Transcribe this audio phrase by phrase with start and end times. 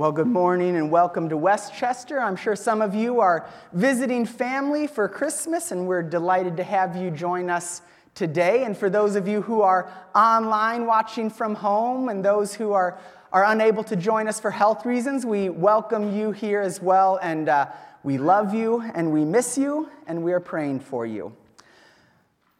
[0.00, 2.18] Well, good morning and welcome to Westchester.
[2.18, 6.96] I'm sure some of you are visiting family for Christmas, and we're delighted to have
[6.96, 7.82] you join us
[8.14, 8.64] today.
[8.64, 12.98] And for those of you who are online watching from home and those who are,
[13.30, 17.18] are unable to join us for health reasons, we welcome you here as well.
[17.20, 17.66] And uh,
[18.02, 21.36] we love you and we miss you, and we are praying for you.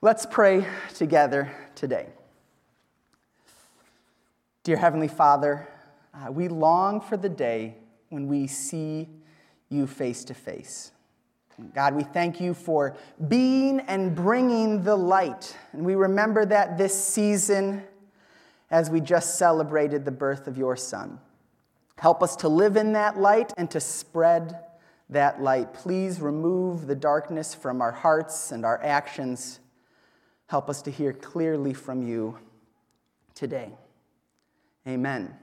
[0.02, 2.10] Let's pray together today.
[4.62, 5.66] Dear Heavenly Father,
[6.14, 7.76] uh, we long for the day
[8.08, 9.08] when we see
[9.68, 10.92] you face to face.
[11.74, 12.96] God, we thank you for
[13.28, 15.56] being and bringing the light.
[15.72, 17.84] And we remember that this season
[18.70, 21.18] as we just celebrated the birth of your Son.
[21.98, 24.58] Help us to live in that light and to spread
[25.10, 25.74] that light.
[25.74, 29.60] Please remove the darkness from our hearts and our actions.
[30.46, 32.38] Help us to hear clearly from you
[33.34, 33.72] today.
[34.86, 35.36] Amen.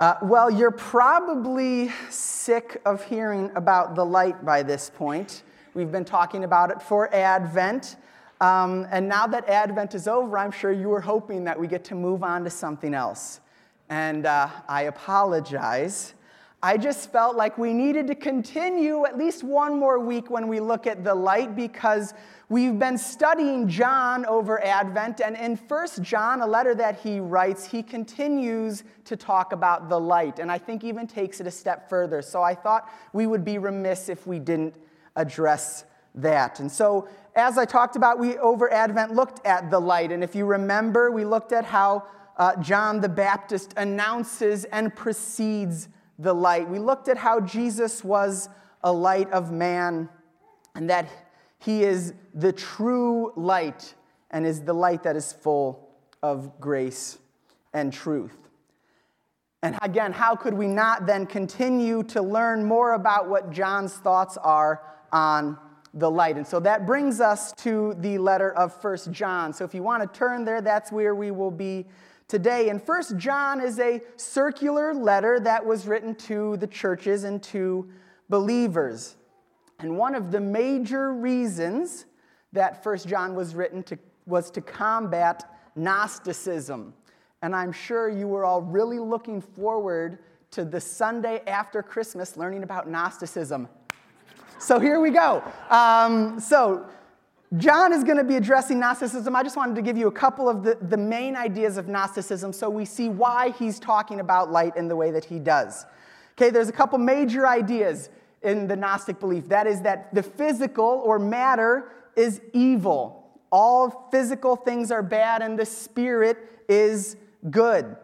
[0.00, 5.42] Uh, well, you're probably sick of hearing about the light by this point.
[5.74, 7.96] We've been talking about it for Advent.
[8.40, 11.82] Um, and now that Advent is over, I'm sure you were hoping that we get
[11.86, 13.40] to move on to something else.
[13.88, 16.14] And uh, I apologize.
[16.62, 20.58] I just felt like we needed to continue at least one more week when we
[20.58, 22.14] look at the light because
[22.50, 27.66] We've been studying John over Advent, and in 1 John, a letter that he writes,
[27.66, 31.90] he continues to talk about the light, and I think even takes it a step
[31.90, 32.22] further.
[32.22, 34.74] So I thought we would be remiss if we didn't
[35.14, 36.58] address that.
[36.60, 40.34] And so, as I talked about, we over Advent looked at the light, and if
[40.34, 42.04] you remember, we looked at how
[42.38, 46.68] uh, John the Baptist announces and precedes the light.
[46.68, 48.48] We looked at how Jesus was
[48.82, 50.08] a light of man,
[50.74, 51.08] and that
[51.58, 53.94] he is the true light
[54.30, 55.88] and is the light that is full
[56.22, 57.18] of grace
[57.72, 58.36] and truth.
[59.62, 64.36] And again, how could we not then continue to learn more about what John's thoughts
[64.36, 64.82] are
[65.12, 65.58] on
[65.94, 66.36] the light?
[66.36, 69.52] And so that brings us to the letter of First John.
[69.52, 71.86] So if you want to turn there, that's where we will be
[72.28, 72.68] today.
[72.68, 77.88] And First John is a circular letter that was written to the churches and to
[78.28, 79.16] believers.
[79.80, 82.04] And one of the major reasons
[82.52, 85.44] that First John was written to, was to combat
[85.74, 86.92] Gnosticism.
[87.42, 90.18] And I'm sure you were all really looking forward
[90.50, 93.68] to the Sunday after Christmas learning about Gnosticism.
[94.58, 95.42] So here we go.
[95.70, 96.86] Um, so,
[97.56, 99.34] John is going to be addressing Gnosticism.
[99.34, 102.52] I just wanted to give you a couple of the, the main ideas of Gnosticism
[102.52, 105.86] so we see why he's talking about light in the way that he does.
[106.32, 108.10] Okay, there's a couple major ideas
[108.42, 109.48] in the Gnostic belief.
[109.48, 113.30] That is, that the physical or matter is evil.
[113.50, 116.36] All physical things are bad, and the spirit
[116.68, 117.16] is
[117.50, 117.96] good.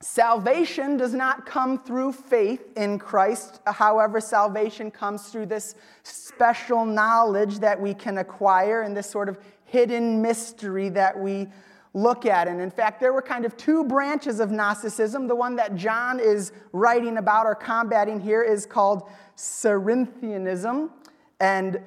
[0.00, 3.60] Salvation does not come through faith in Christ.
[3.66, 9.38] However, salvation comes through this special knowledge that we can acquire and this sort of
[9.64, 11.48] hidden mystery that we
[11.94, 12.46] look at.
[12.46, 15.26] And in fact, there were kind of two branches of Gnosticism.
[15.26, 20.90] The one that John is writing about or combating here is called Cerinthianism.
[21.40, 21.80] And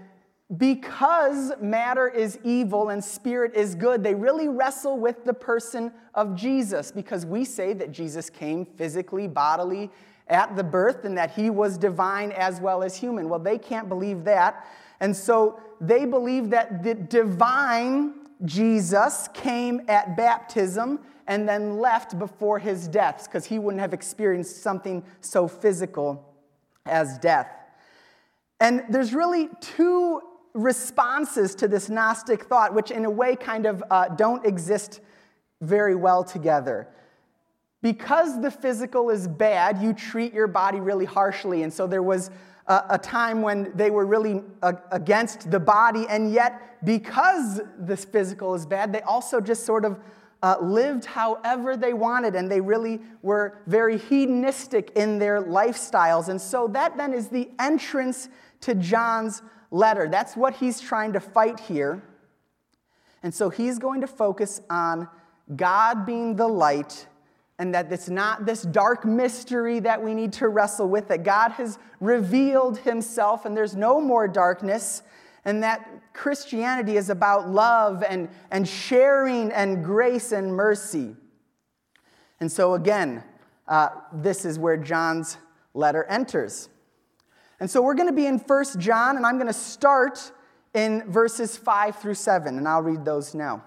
[0.58, 6.36] because matter is evil and spirit is good, they really wrestle with the person of
[6.36, 9.90] Jesus because we say that Jesus came physically, bodily
[10.28, 13.30] at the birth and that he was divine as well as human.
[13.30, 14.68] Well, they can't believe that.
[15.00, 18.14] And so they believe that the divine
[18.44, 24.62] Jesus came at baptism and then left before his death because he wouldn't have experienced
[24.62, 26.36] something so physical
[26.86, 27.48] as death.
[28.60, 30.22] And there's really two
[30.54, 35.02] responses to this Gnostic thought, which in a way kind of uh, don't exist
[35.62, 36.88] very well together.
[37.82, 41.64] Because the physical is bad, you treat your body really harshly.
[41.64, 42.30] And so there was
[42.68, 48.06] a, a time when they were really uh, against the body, and yet because this
[48.06, 50.00] physical is bad, they also just sort of
[50.44, 56.30] uh, lived however they wanted, and they really were very hedonistic in their lifestyles.
[56.30, 58.30] And so that then is the entrance
[58.62, 60.08] to John's letter.
[60.08, 62.04] That's what he's trying to fight here.
[63.24, 65.08] And so he's going to focus on
[65.56, 67.08] God being the light
[67.60, 71.52] and that it's not this dark mystery that we need to wrestle with, that God
[71.52, 75.04] has revealed himself and there's no more darkness,
[75.46, 81.16] and that Christianity is about love and, and sharing and grace and mercy.
[82.40, 83.24] And so, again,
[83.68, 85.38] uh, this is where John's
[85.76, 86.70] letter enters.
[87.62, 90.32] And so we're going to be in 1 John, and I'm going to start
[90.74, 93.64] in verses 5 through 7, and I'll read those now.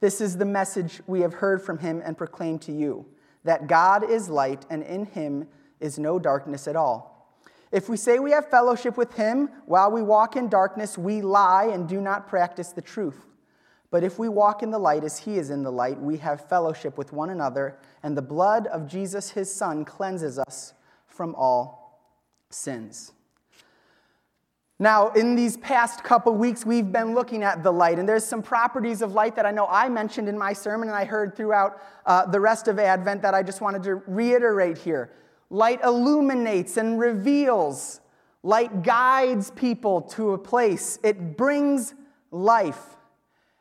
[0.00, 3.06] This is the message we have heard from him and proclaimed to you
[3.44, 5.48] that God is light and in him
[5.80, 7.38] is no darkness at all.
[7.72, 11.70] If we say we have fellowship with him while we walk in darkness, we lie
[11.72, 13.24] and do not practice the truth.
[13.90, 16.50] But if we walk in the light as he is in the light, we have
[16.50, 20.74] fellowship with one another, and the blood of Jesus his Son cleanses us
[21.06, 21.83] from all
[22.54, 23.12] sins.
[24.78, 28.42] Now, in these past couple weeks, we've been looking at the light, and there's some
[28.42, 31.80] properties of light that I know I mentioned in my sermon and I heard throughout
[32.06, 35.12] uh, the rest of Advent that I just wanted to reiterate here.
[35.48, 38.00] Light illuminates and reveals,
[38.42, 41.94] light guides people to a place, it brings
[42.32, 42.96] life.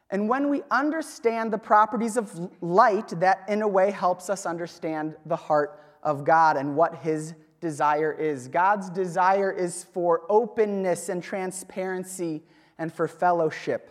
[0.10, 5.16] And when we understand the properties of light, that in a way helps us understand
[5.28, 8.50] the heart of God and what His desire is.
[8.50, 12.44] God's desire is for openness and transparency
[12.78, 13.90] and for fellowship.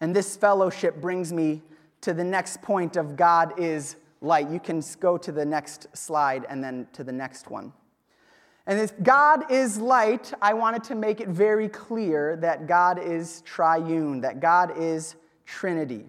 [0.00, 1.62] And this fellowship brings me
[2.00, 4.50] to the next point of God is light.
[4.50, 7.72] You can go to the next slide and then to the next one.
[8.66, 13.42] And if God is light, I wanted to make it very clear that God is
[13.42, 15.14] triune, that God is
[15.46, 16.06] Trinity.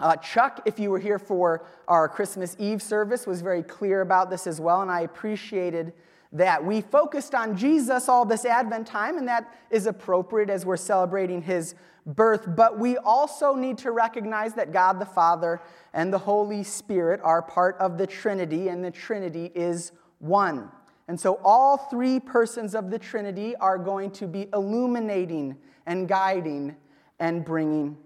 [0.00, 4.28] Uh, Chuck, if you were here for our Christmas Eve service, was very clear about
[4.28, 5.92] this as well, and I appreciated
[6.32, 6.64] that.
[6.64, 11.42] We focused on Jesus all this Advent time, and that is appropriate as we're celebrating
[11.42, 11.76] his
[12.06, 15.62] birth, but we also need to recognize that God the Father
[15.92, 20.70] and the Holy Spirit are part of the Trinity, and the Trinity is one.
[21.06, 25.56] And so all three persons of the Trinity are going to be illuminating
[25.86, 26.74] and guiding
[27.20, 27.96] and bringing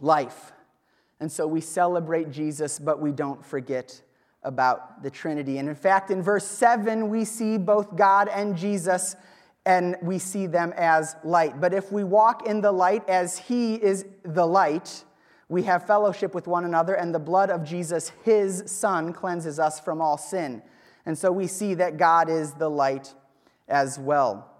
[0.00, 0.52] life.
[1.20, 4.00] And so we celebrate Jesus, but we don't forget
[4.42, 5.58] about the Trinity.
[5.58, 9.16] And in fact, in verse 7, we see both God and Jesus,
[9.64, 11.60] and we see them as light.
[11.60, 15.04] But if we walk in the light as He is the light,
[15.48, 19.80] we have fellowship with one another, and the blood of Jesus, His Son, cleanses us
[19.80, 20.62] from all sin.
[21.06, 23.14] And so we see that God is the light
[23.68, 24.53] as well.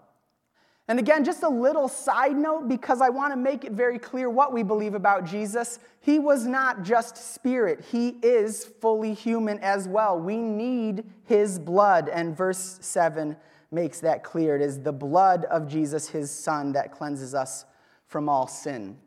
[0.86, 4.28] And again, just a little side note because I want to make it very clear
[4.28, 5.78] what we believe about Jesus.
[6.00, 10.18] He was not just spirit, he is fully human as well.
[10.18, 13.36] We need his blood, and verse 7
[13.70, 14.56] makes that clear.
[14.56, 17.64] It is the blood of Jesus, his son, that cleanses us
[18.06, 18.98] from all sin.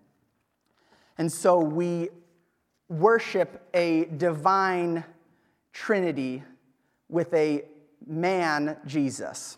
[1.19, 2.09] And so we
[2.89, 5.03] worship a divine
[5.73, 6.43] trinity
[7.07, 7.63] with a
[8.05, 9.57] man, Jesus.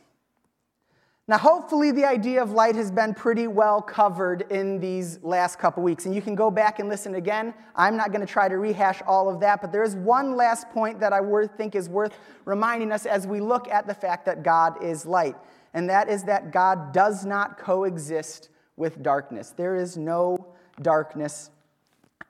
[1.30, 5.84] Now, hopefully, the idea of light has been pretty well covered in these last couple
[5.84, 6.08] weeks.
[6.08, 7.54] And you can go back and listen again.
[7.76, 10.72] I'm not going to try to rehash all of that, but there is one last
[10.72, 11.22] point that I
[11.56, 12.14] think is worth
[12.46, 15.36] reminding us as we look at the fact that God is light.
[15.76, 19.52] And that is that God does not coexist with darkness.
[19.52, 20.48] There is no
[20.82, 21.52] darkness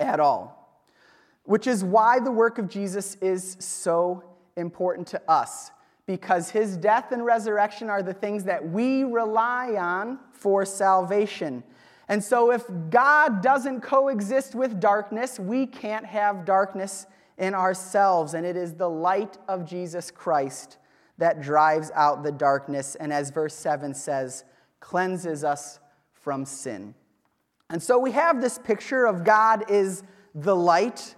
[0.01, 0.77] at all,
[1.45, 4.25] which is why the work of Jesus is so
[4.57, 5.71] important to us
[6.09, 11.63] because his death and resurrection are the things that we rely on for salvation.
[12.07, 17.05] And so, if God doesn't coexist with darkness, we can't have darkness
[17.37, 18.33] in ourselves.
[18.33, 20.79] And it is the light of Jesus Christ
[21.19, 24.45] that drives out the darkness, and as verse 7 says,
[24.79, 25.79] cleanses us
[26.11, 26.95] from sin.
[27.69, 30.01] And so, we have this picture of God is
[30.33, 31.13] the light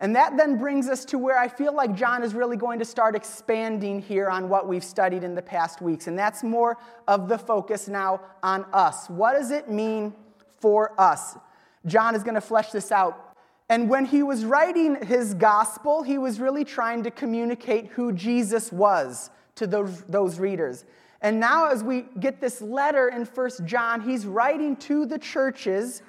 [0.00, 2.86] and that then brings us to where I feel like John is really going to
[2.86, 6.06] start expanding here on what we've studied in the past weeks.
[6.06, 9.10] And that's more of the focus now on us.
[9.10, 10.14] What does it mean
[10.58, 11.36] for us?
[11.84, 13.34] John is going to flesh this out.
[13.68, 18.72] And when he was writing his gospel, he was really trying to communicate who Jesus
[18.72, 20.86] was to those, those readers.
[21.20, 26.02] And now, as we get this letter in First John, he's writing to the churches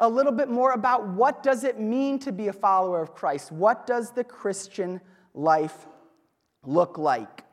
[0.00, 3.50] a little bit more about what does it mean to be a follower of Christ?
[3.50, 5.00] What does the Christian
[5.34, 5.86] life
[6.64, 7.44] look like?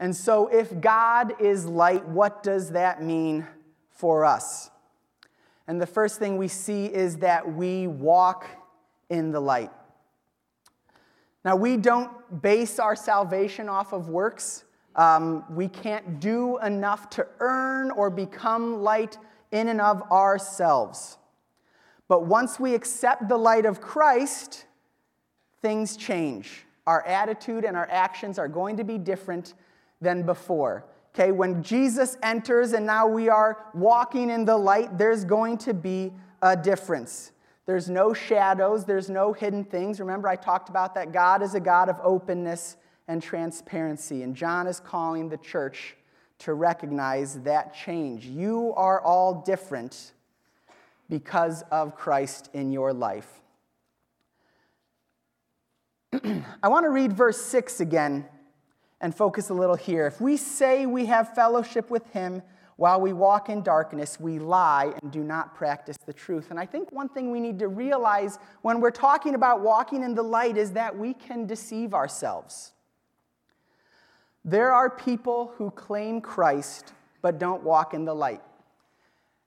[0.00, 3.46] And so if God is light, what does that mean
[3.90, 4.70] for us?
[5.68, 8.46] And the first thing we see is that we walk
[9.08, 9.70] in the light.
[11.44, 14.64] Now, we don't base our salvation off of works.
[14.94, 19.18] Um, we can't do enough to earn or become light
[19.50, 21.18] in and of ourselves.
[22.12, 24.66] But once we accept the light of Christ,
[25.62, 26.66] things change.
[26.86, 29.54] Our attitude and our actions are going to be different
[29.98, 30.84] than before.
[31.14, 35.72] Okay, when Jesus enters and now we are walking in the light, there's going to
[35.72, 37.32] be a difference.
[37.64, 39.98] There's no shadows, there's no hidden things.
[39.98, 42.76] Remember, I talked about that God is a God of openness
[43.08, 45.96] and transparency, and John is calling the church
[46.40, 48.26] to recognize that change.
[48.26, 50.12] You are all different
[51.12, 53.42] because of Christ in your life.
[56.62, 58.24] I want to read verse 6 again
[58.98, 60.06] and focus a little here.
[60.06, 62.40] If we say we have fellowship with him
[62.76, 66.46] while we walk in darkness, we lie and do not practice the truth.
[66.48, 70.14] And I think one thing we need to realize when we're talking about walking in
[70.14, 72.72] the light is that we can deceive ourselves.
[74.46, 78.40] There are people who claim Christ but don't walk in the light.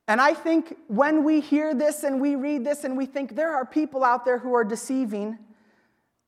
[0.08, 3.56] And I think when we hear this and we read this and we think there
[3.56, 5.40] are people out there who are deceiving,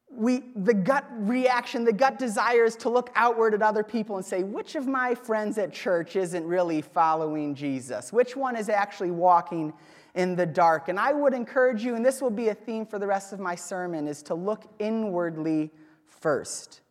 [0.09, 4.25] we, the gut reaction, the gut desire is to look outward at other people and
[4.25, 8.11] say, which of my friends at church isn't really following Jesus?
[8.11, 9.73] Which one is actually walking
[10.15, 10.89] in the dark?
[10.89, 13.39] And I would encourage you, and this will be a theme for the rest of
[13.39, 15.69] my sermon, is to look inwardly
[16.07, 16.81] first.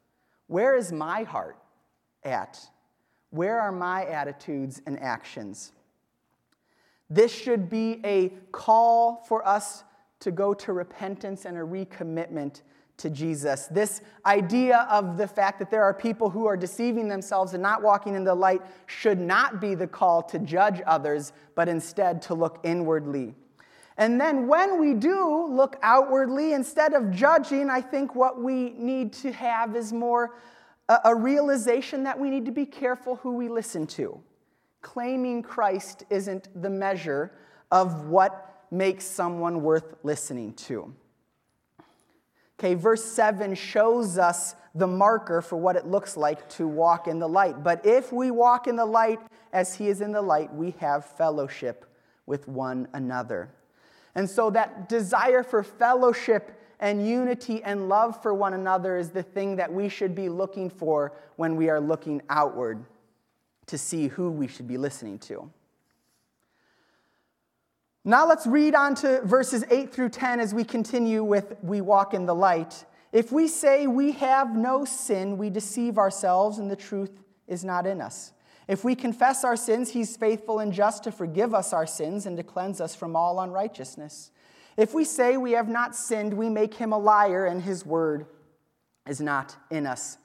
[0.47, 1.59] Where is my heart
[2.23, 2.61] at?
[3.31, 5.73] Where are my attitudes and actions?
[7.09, 9.85] This should be a call for us
[10.21, 12.63] to go to repentance and a recommitment
[12.99, 13.67] to Jesus.
[13.67, 17.83] This idea of the fact that there are people who are deceiving themselves and not
[17.83, 22.35] walking in the light should not be the call to judge others, but instead to
[22.35, 23.35] look inwardly.
[23.99, 29.13] And then when we do look outwardly, instead of judging, I think what we need
[29.15, 30.35] to have is more
[30.89, 34.21] a, realization that we need to be careful who we listen to.
[34.87, 37.33] Claiming Christ isn't the measure
[37.73, 40.95] of what makes someone worth listening to.
[42.57, 47.19] Okay, verse 7 shows us the marker for what it looks like to walk in
[47.19, 47.65] the light.
[47.65, 49.19] But if we walk in the light
[49.53, 51.85] as he is in the light, we have fellowship
[52.25, 53.51] with one another.
[54.15, 59.25] And so that desire for fellowship and unity and love for one another is the
[59.25, 62.85] thing that we should be looking for when we are looking outward
[63.67, 65.51] to see who we should be listening to.
[68.05, 72.15] Now let's read on to verses 8 through 10 as we continue with We Walk
[72.15, 72.85] in the Light.
[73.13, 77.87] If we say we have no sin, we deceive ourselves and the truth is not
[77.87, 78.33] in us.
[78.69, 82.37] If we confess our sins, he's faithful and just to forgive us our sins and
[82.37, 84.31] to cleanse us from all unrighteousness.
[84.77, 88.27] If we say we have not sinned, we make him a liar, and his word
[89.09, 90.19] is not in us.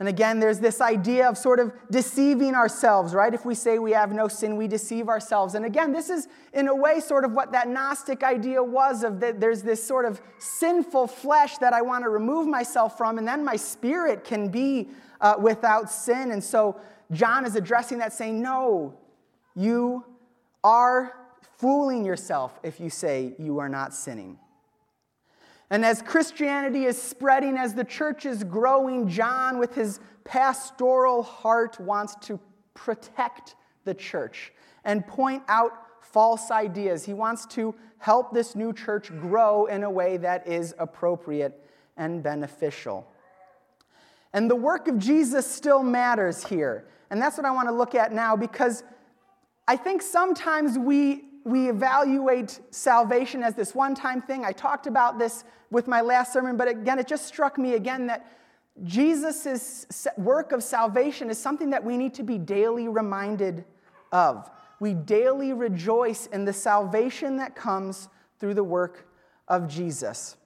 [0.00, 3.32] And again, there's this idea of sort of deceiving ourselves, right?
[3.32, 5.54] If we say we have no sin, we deceive ourselves.
[5.54, 9.20] And again, this is in a way sort of what that Gnostic idea was of
[9.20, 13.28] that there's this sort of sinful flesh that I want to remove myself from, and
[13.28, 14.88] then my spirit can be
[15.20, 16.32] uh, without sin.
[16.32, 16.80] And so
[17.12, 18.94] John is addressing that, saying, No,
[19.54, 20.04] you
[20.64, 21.14] are
[21.58, 24.38] fooling yourself if you say you are not sinning.
[25.70, 31.80] And as Christianity is spreading, as the church is growing, John, with his pastoral heart,
[31.80, 32.38] wants to
[32.74, 33.54] protect
[33.84, 34.52] the church
[34.84, 37.04] and point out false ideas.
[37.04, 41.60] He wants to help this new church grow in a way that is appropriate
[41.96, 43.06] and beneficial.
[44.32, 46.86] And the work of Jesus still matters here.
[47.10, 48.82] And that's what I want to look at now because
[49.66, 54.44] I think sometimes we we evaluate salvation as this one time thing.
[54.44, 58.06] I talked about this with my last sermon, but again, it just struck me again
[58.06, 58.26] that
[58.82, 63.64] Jesus' work of salvation is something that we need to be daily reminded
[64.10, 64.50] of.
[64.80, 68.08] We daily rejoice in the salvation that comes
[68.40, 69.06] through the work
[69.46, 70.36] of Jesus.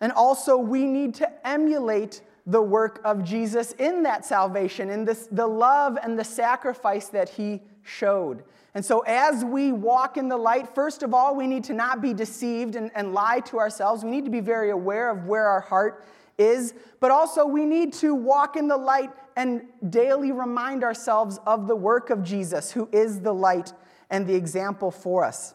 [0.00, 5.28] And also, we need to emulate the work of Jesus in that salvation, in this,
[5.30, 8.42] the love and the sacrifice that he showed.
[8.74, 12.02] And so, as we walk in the light, first of all, we need to not
[12.02, 14.04] be deceived and, and lie to ourselves.
[14.04, 16.04] We need to be very aware of where our heart
[16.36, 21.68] is, but also we need to walk in the light and daily remind ourselves of
[21.68, 23.72] the work of Jesus, who is the light
[24.10, 25.54] and the example for us.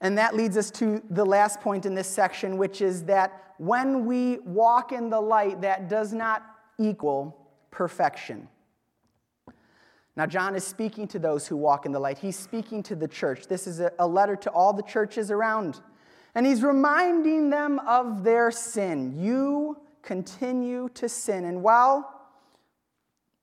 [0.00, 4.04] And that leads us to the last point in this section, which is that when
[4.04, 6.42] we walk in the light, that does not
[6.78, 8.48] equal perfection.
[10.16, 12.18] Now, John is speaking to those who walk in the light.
[12.18, 13.48] He's speaking to the church.
[13.48, 15.80] This is a, letter to all the churches around.
[16.36, 19.18] And he's reminding them of their sin.
[19.18, 21.44] You continue to sin.
[21.46, 22.10] And while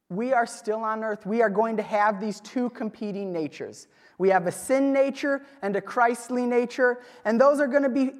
[0.09, 3.87] we are still on earth, we are going to have these two competing natures.
[4.17, 8.11] We have a sin nature and a Christly nature, and those are going to be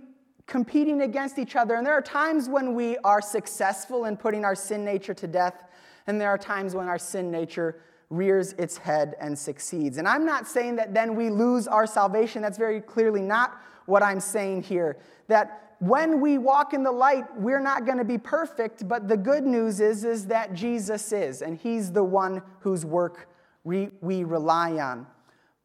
[0.48, 1.76] competing against each other.
[1.76, 5.64] And there are times when we are successful in putting our sin nature to death,
[6.08, 7.82] and there are times when our sin nature
[8.12, 9.98] rears its head and succeeds.
[9.98, 12.42] And I'm not saying that then we lose our salvation.
[12.42, 14.98] That's very clearly not what I'm saying here.
[15.28, 19.18] That when we walk in the light, we're not going to be perfect, but the
[19.18, 23.30] good news is, is that Jesus is, and He's the one whose work
[23.64, 25.08] we, we rely on.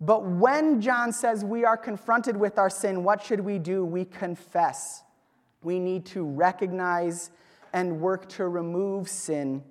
[0.00, 3.84] But when John says we are confronted with our sin, what should we do?
[3.84, 5.02] We confess
[5.62, 7.30] we need to recognize
[7.72, 9.64] and work to remove sin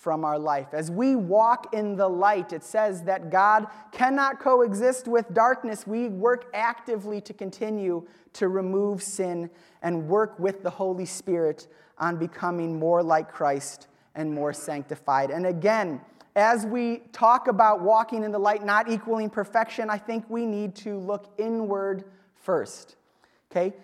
[0.00, 0.68] from our life.
[0.72, 5.86] As we walk in the light, it says that God cannot coexist with darkness.
[5.86, 9.50] We work actively to continue to remove sin
[9.82, 15.30] and work with the Holy Spirit on becoming more like Christ and more sanctified.
[15.30, 16.00] And again,
[16.34, 20.74] as we talk about walking in the light, not equaling perfection, I think we need
[20.76, 22.04] to look inward
[22.36, 22.96] first.
[23.50, 23.74] Okay?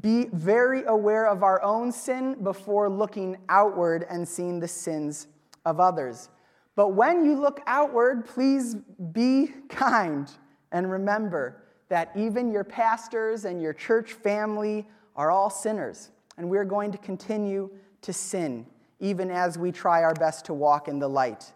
[0.00, 5.26] Be very aware of our own sin before looking outward and seeing the sins
[5.64, 6.28] of others.
[6.76, 8.76] But when you look outward, please
[9.12, 10.30] be kind
[10.72, 16.10] and remember that even your pastors and your church family are all sinners.
[16.36, 17.70] And we're going to continue
[18.02, 18.66] to sin
[19.00, 21.52] even as we try our best to walk in the light.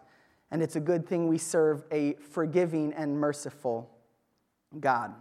[0.50, 3.90] And it's a good thing we serve a forgiving and merciful
[4.81, 5.14] God.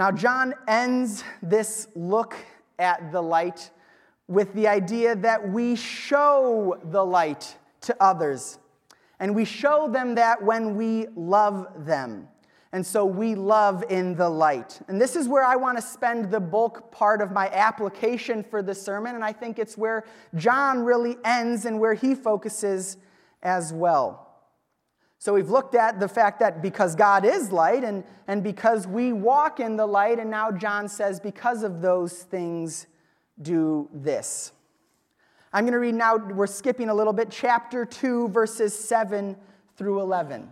[0.00, 2.34] Now, John ends this look
[2.78, 3.70] at the light
[4.28, 8.58] with the idea that we show the light to others.
[9.18, 12.28] And we show them that when we love them.
[12.72, 14.80] And so we love in the light.
[14.88, 18.62] And this is where I want to spend the bulk part of my application for
[18.62, 19.16] the sermon.
[19.16, 20.04] And I think it's where
[20.34, 22.96] John really ends and where he focuses
[23.42, 24.29] as well.
[25.20, 29.12] So we've looked at the fact that because God is light and, and because we
[29.12, 32.86] walk in the light, and now John says, because of those things,
[33.42, 34.52] do this.
[35.52, 39.36] I'm going to read now, we're skipping a little bit, chapter 2, verses 7
[39.76, 40.48] through 11.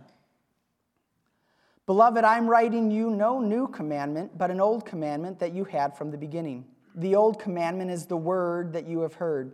[1.87, 6.11] Beloved, I'm writing you no new commandment, but an old commandment that you had from
[6.11, 6.63] the beginning.
[6.93, 9.53] The old commandment is the word that you have heard.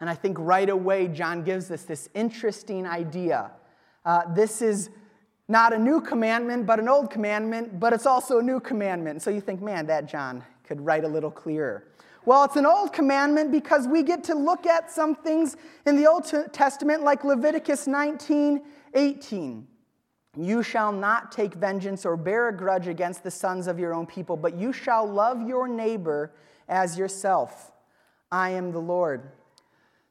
[0.00, 3.50] And I think right away, John gives us this interesting idea.
[4.04, 4.90] Uh, this is
[5.46, 9.20] not a new commandment, but an old commandment, but it's also a new commandment.
[9.20, 11.88] So you think, man, that John could write a little clearer.
[12.24, 16.06] Well, it's an old commandment because we get to look at some things in the
[16.06, 18.62] Old Testament, like Leviticus 19
[18.94, 19.66] 18.
[20.36, 24.06] You shall not take vengeance or bear a grudge against the sons of your own
[24.06, 26.32] people, but you shall love your neighbor
[26.68, 27.72] as yourself.
[28.30, 29.32] I am the Lord.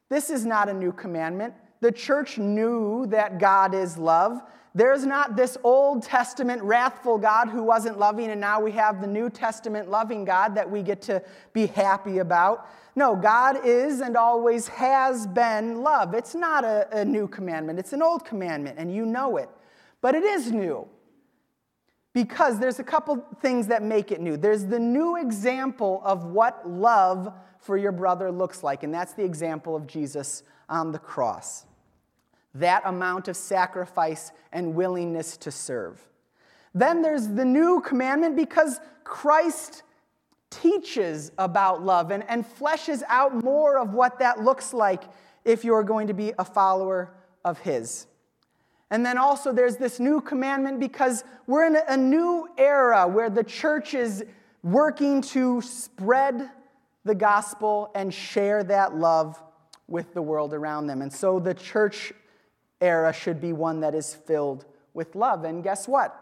[0.10, 1.54] This is not a new commandment.
[1.82, 4.42] The church knew that God is love.
[4.76, 9.08] There's not this Old Testament wrathful God who wasn't loving, and now we have the
[9.08, 12.68] New Testament loving God that we get to be happy about.
[12.96, 16.14] No, God is and always has been love.
[16.14, 19.50] It's not a, a new commandment, it's an old commandment, and you know it.
[20.02, 20.88] But it is new
[22.14, 24.38] because there's a couple things that make it new.
[24.38, 29.24] There's the new example of what love for your brother looks like, and that's the
[29.24, 31.66] example of Jesus on the cross
[32.56, 36.02] that amount of sacrifice and willingness to serve.
[36.74, 39.84] Then there's the new commandment because Christ
[40.50, 45.04] teaches about love and, and fleshes out more of what that looks like
[45.46, 47.14] if you're going to be a follower
[47.46, 48.08] of His.
[48.92, 53.44] And then also there's this new commandment because we're in a new era where the
[53.44, 54.24] church is
[54.64, 56.50] working to spread
[57.06, 59.42] the gospel and share that love
[59.88, 61.02] with the world around them.
[61.02, 62.14] And so the church
[62.82, 65.44] era should be one that is filled with love.
[65.44, 66.16] And guess what?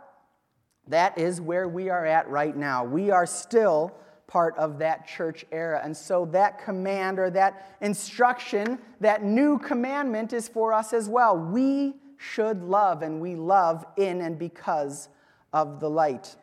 [0.87, 2.85] That is where we are at right now.
[2.85, 3.93] We are still
[4.27, 5.81] part of that church era.
[5.83, 11.37] And so that command or that instruction, that new commandment is for us as well.
[11.37, 15.09] We should love, and we love in and because
[15.53, 16.35] of the light.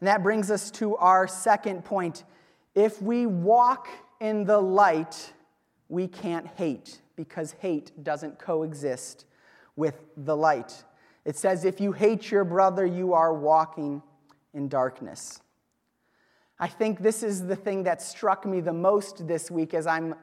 [0.00, 2.24] And that brings us to our second point.
[2.76, 3.88] If we walk
[4.20, 5.32] in the light,
[5.88, 9.24] we can't hate because hate doesn't coexist
[9.76, 10.84] with the light.
[11.24, 14.02] It says, if you hate your brother, you are walking
[14.52, 15.40] in darkness.
[16.58, 20.14] I think this is the thing that struck me the most this week as I'm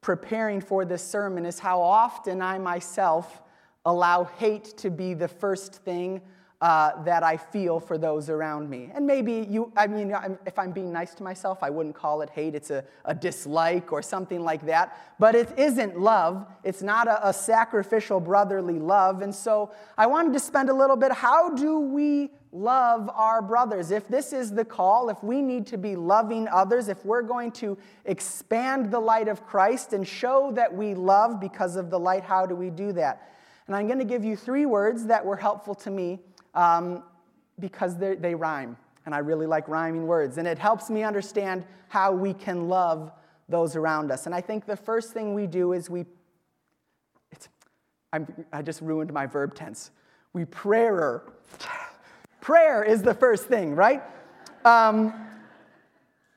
[0.00, 3.42] preparing for this sermon is how often I myself
[3.84, 6.22] allow hate to be the first thing
[6.60, 8.90] uh, that I feel for those around me.
[8.94, 12.28] And maybe you, I mean, if I'm being nice to myself, I wouldn't call it
[12.28, 12.54] hate.
[12.54, 15.14] It's a, a dislike or something like that.
[15.18, 16.46] But it isn't love.
[16.62, 19.22] It's not a, a sacrificial brotherly love.
[19.22, 23.90] And so I wanted to spend a little bit how do we love our brothers.
[23.90, 27.52] If this is the call, if we need to be loving others, if we're going
[27.52, 32.24] to expand the light of Christ and show that we love because of the light,
[32.24, 33.30] how do we do that?
[33.66, 36.18] And I'm going to give you three words that were helpful to me
[36.54, 37.02] um,
[37.58, 38.76] because they rhyme.
[39.06, 40.38] And I really like rhyming words.
[40.38, 43.12] And it helps me understand how we can love
[43.48, 44.26] those around us.
[44.26, 46.04] And I think the first thing we do is we,
[48.52, 49.90] i just ruined my verb tense.
[50.32, 51.22] We prayer.
[52.40, 54.02] Prayer is the first thing, right?
[54.64, 55.12] Um,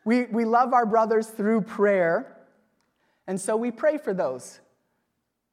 [0.05, 2.37] we, we love our brothers through prayer,
[3.27, 4.59] and so we pray for those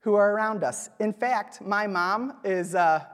[0.00, 0.90] who are around us.
[0.98, 3.04] In fact, my mom is uh,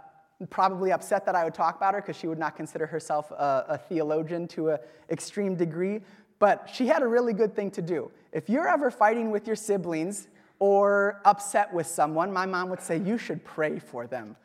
[0.51, 3.65] probably upset that I would talk about her because she would not consider herself a,
[3.69, 4.79] a theologian to an
[5.11, 6.01] extreme degree,
[6.39, 8.11] but she had a really good thing to do.
[8.33, 12.99] If you're ever fighting with your siblings or upset with someone, my mom would say,
[12.99, 14.37] You should pray for them.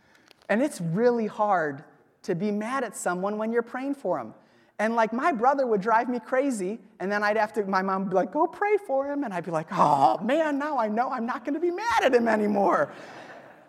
[0.48, 1.84] And it's really hard
[2.24, 4.34] to be mad at someone when you're praying for them.
[4.80, 8.04] And like my brother would drive me crazy, and then I'd have to, my mom
[8.04, 9.24] would be like, go pray for him.
[9.24, 12.16] And I'd be like, oh man, now I know I'm not gonna be mad at
[12.16, 12.92] him anymore.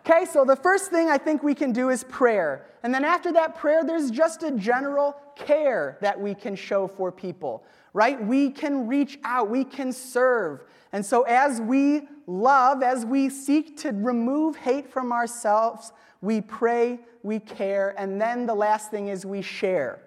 [0.05, 2.65] Okay, so the first thing I think we can do is prayer.
[2.83, 7.11] And then after that prayer, there's just a general care that we can show for
[7.11, 7.63] people,
[7.93, 8.21] right?
[8.21, 10.65] We can reach out, we can serve.
[10.91, 16.99] And so as we love, as we seek to remove hate from ourselves, we pray,
[17.23, 20.01] we care, and then the last thing is we share.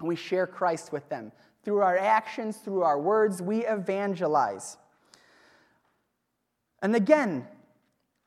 [0.00, 1.32] We share Christ with them.
[1.64, 4.76] Through our actions, through our words, we evangelize.
[6.82, 7.46] And again,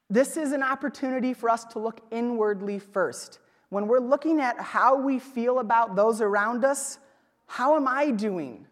[0.10, 3.40] this is an opportunity for us to look inwardly first.
[3.70, 6.98] When we're looking at how we feel about those around us,
[7.46, 8.66] how am I doing?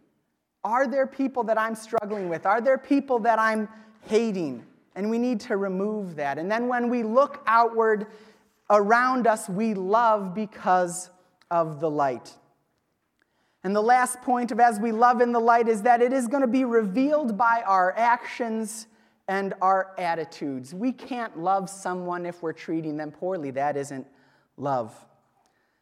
[0.63, 2.45] Are there people that I'm struggling with?
[2.45, 3.69] Are there people that I'm
[4.02, 4.65] hating?
[4.95, 6.39] And we need to remove that.
[6.39, 8.08] And then when we look outward,
[8.69, 11.12] around us we love because
[11.52, 12.34] of the light.
[13.63, 16.28] And the last point of as we love in the light is that it is
[16.28, 18.88] going to be revealed by our actions
[19.27, 20.73] and our attitudes.
[20.73, 23.51] We can't love someone if we're treating them poorly.
[23.51, 24.07] That isn't
[24.57, 24.95] love.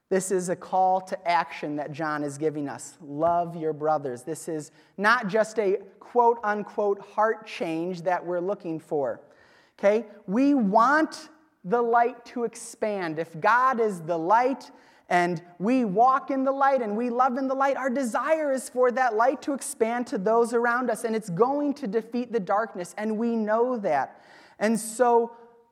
[0.09, 2.97] This is a call to action that John is giving us.
[3.01, 4.23] Love your brothers.
[4.23, 9.21] This is not just a quote unquote heart change that we're looking for.
[9.77, 10.05] Okay?
[10.27, 11.29] We want
[11.63, 13.17] the light to expand.
[13.17, 14.69] If God is the light
[15.09, 18.69] and we walk in the light and we love in the light, our desire is
[18.69, 22.39] for that light to expand to those around us and it's going to defeat the
[22.39, 24.21] darkness, and we know that.
[24.59, 25.31] And so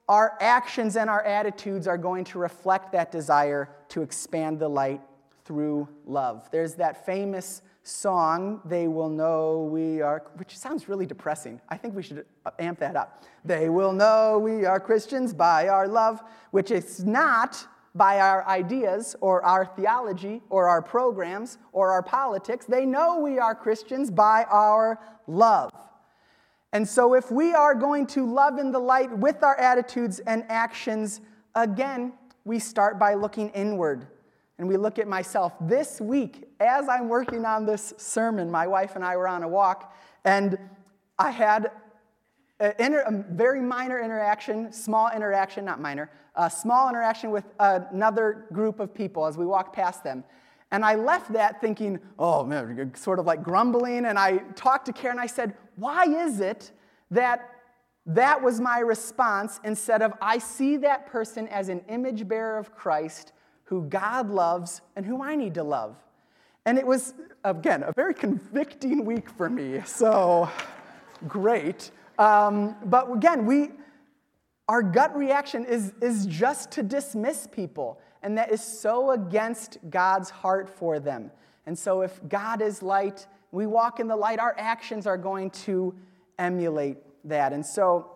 [0.10, 5.02] our actions and our attitudes are going to reflect that desire to expand the light
[5.46, 6.50] through love.
[6.52, 11.60] There's that famous song, They Will Know We Are, which sounds really depressing.
[11.70, 13.24] I think we should uh, amp that up.
[13.44, 19.16] They will know we are Christians by our love, which is not by our ideas
[19.22, 22.66] or our theology or our programs or our politics.
[22.66, 25.72] They know we are Christians by our love.
[26.72, 30.44] And so, if we are going to love in the light with our attitudes and
[30.50, 31.22] actions,
[31.54, 32.14] again,
[32.46, 34.08] we start by looking inward
[34.58, 35.54] and we look at myself.
[35.62, 39.48] This week, as I'm working on this sermon, my wife and I were on a
[39.48, 40.58] walk, and
[41.20, 41.72] I had
[42.80, 48.80] inter- a very minor interaction, small interaction, not minor, a small interaction with another group
[48.80, 50.24] of people as we walked past them.
[50.72, 54.06] And I left that thinking, oh man, sort of like grumbling.
[54.06, 56.72] And I talked to Karen, I said, why is it
[57.12, 57.50] that
[58.06, 62.76] that was my response instead of I see that person as an image bearer of
[62.76, 63.34] Christ
[63.66, 65.96] who God loves and who I need to love.
[66.66, 69.82] And it was, again, a very convicting week for me.
[69.86, 70.50] So
[71.28, 71.92] great.
[72.24, 73.72] Um, but again, we,
[74.70, 78.00] our gut reaction is, is just to dismiss people.
[78.22, 81.32] And that is so against God's heart for them.
[81.66, 85.50] And so if God is light, we walk in the light, our actions are going
[85.68, 85.94] to
[86.40, 87.52] emulate that.
[87.52, 88.16] And so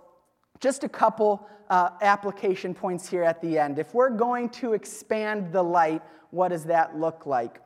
[0.61, 3.77] just a couple uh, application points here at the end.
[3.77, 7.61] If we're going to expand the light, what does that look like?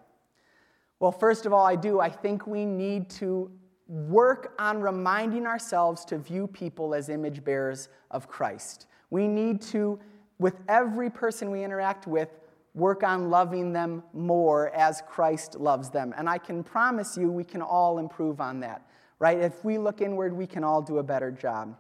[1.00, 2.00] Well, first of all, I do.
[2.00, 3.52] I think we need to
[3.92, 8.88] work on reminding ourselves to view people as image bearers of Christ.
[9.10, 10.00] We need to,
[10.40, 12.30] with every person we interact with,
[12.74, 16.14] work on loving them more as Christ loves them.
[16.18, 18.88] And I can promise you we can all improve on that,
[19.20, 19.38] right?
[19.38, 21.76] If we look inward, we can all do a better job.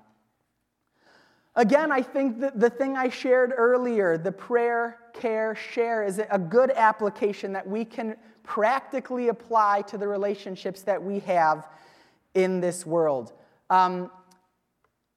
[1.55, 6.39] Again, I think that the thing I shared earlier, the prayer, care, share, is a
[6.39, 11.69] good application that we can practically apply to the relationships that we have
[12.33, 13.33] in this world.
[13.69, 14.11] Um,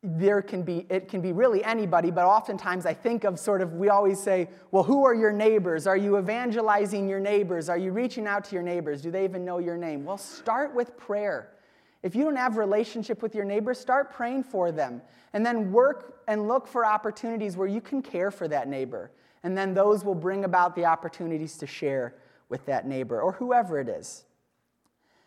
[0.07, 3.73] there can be it can be really anybody but oftentimes i think of sort of
[3.73, 5.87] we always say well who are your neighbors?
[5.87, 7.71] Are you evangelizing your neighbors?
[7.71, 9.01] Are you reaching out to your neighbors?
[9.01, 10.05] Do they even know your name?
[10.05, 11.55] Well start with prayer.
[12.03, 15.01] If you don't have relationship with your neighbors start praying for them.
[15.33, 19.11] And then work and look for opportunities where you can care for that neighbor.
[19.43, 22.15] And then those will bring about the opportunities to share
[22.51, 24.27] with that neighbor or whoever it is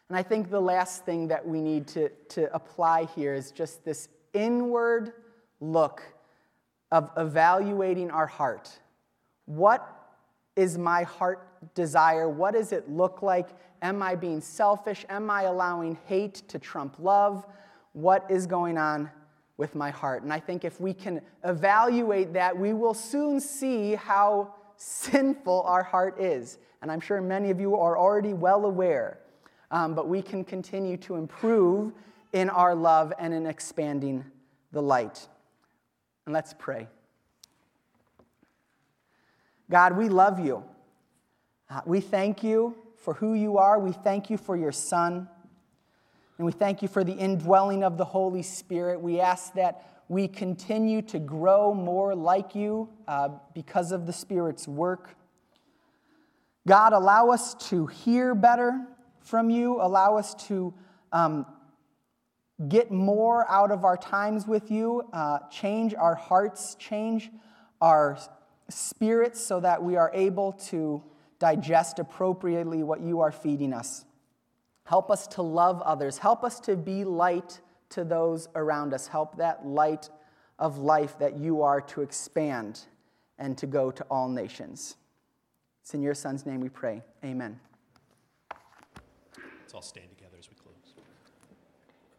[0.10, 3.84] and i think the last thing that we need to, to apply here is just
[3.86, 5.14] this inward
[5.60, 6.04] look
[6.92, 8.70] of evaluating our heart.
[9.46, 9.88] What
[10.56, 12.30] is my heart desire?
[12.30, 13.50] What does it look like?
[13.82, 15.06] Am I being selfish?
[15.10, 17.46] Am I allowing hate to trump love?
[17.94, 19.10] What is going on
[19.58, 20.24] with my heart?
[20.24, 25.84] And I think if we can evaluate that, we will soon see how sinful our
[25.84, 26.60] heart is.
[26.82, 29.20] And I'm sure many of you are already well aware.
[29.70, 31.92] Um, but we can continue to improve
[32.34, 34.24] in our love and in expanding
[34.72, 35.28] the light.
[36.26, 36.88] And let's pray.
[39.70, 40.64] God, we love you.
[41.70, 43.80] Uh, we thank you for who you are.
[43.80, 45.28] We thank you for your Son.
[46.38, 49.02] And we thank you for the indwelling of the Holy Spirit.
[49.02, 54.68] We ask that we continue to grow more like you uh, because of the Spirit's
[54.68, 55.16] work.
[56.66, 58.86] God, allow us to hear better
[59.28, 59.82] from you.
[59.82, 60.74] Allow us to
[61.12, 61.46] um,
[62.68, 67.30] get more out of our times with you, uh, change our hearts, change
[67.82, 68.18] our
[68.70, 71.04] spirits so that we are able to
[71.40, 74.06] digest appropriately what you are feeding us.
[74.86, 76.18] Help us to love others.
[76.18, 77.60] Help us to be light
[77.90, 79.08] to those around us.
[79.08, 80.10] Help that light
[80.58, 82.82] of life that you are to expand
[83.38, 84.96] and to go to all nations.
[85.84, 87.04] It's in your Son's name we pray.
[87.24, 87.60] Amen.
[89.68, 90.17] It's all standing.